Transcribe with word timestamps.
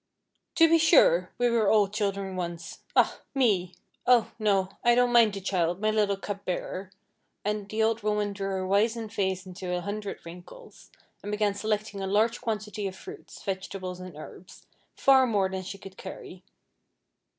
"To 0.55 0.67
be 0.67 0.79
sure! 0.79 1.31
we 1.37 1.47
were 1.47 1.69
all 1.69 1.87
children 1.87 2.35
once. 2.35 2.79
Ah! 2.95 3.19
me! 3.35 3.75
"Oh, 4.07 4.31
no! 4.39 4.69
I 4.83 4.95
don't 4.95 5.11
mind 5.11 5.33
the 5.35 5.41
child, 5.41 5.79
my 5.79 5.91
little 5.91 6.17
cup 6.17 6.43
bearer," 6.43 6.89
and 7.45 7.69
the 7.69 7.83
old 7.83 8.01
woman 8.01 8.33
drew 8.33 8.49
her 8.49 8.65
wizen 8.65 9.09
face 9.09 9.45
into 9.45 9.75
a 9.77 9.81
hundred 9.81 10.25
wrinkles, 10.25 10.89
and 11.21 11.31
began 11.31 11.53
selecting 11.53 12.01
a 12.01 12.07
large 12.07 12.41
quantity 12.41 12.87
of 12.87 12.95
fruits, 12.95 13.43
vegetables 13.43 13.99
and 13.99 14.15
herbs, 14.17 14.65
far 14.95 15.27
more 15.27 15.47
than 15.49 15.61
she 15.61 15.77
could 15.77 15.97
carry. 15.97 16.41